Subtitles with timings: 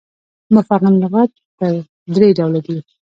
[0.55, 1.73] مفغن لغات پر
[2.13, 2.77] درې ډوله دي.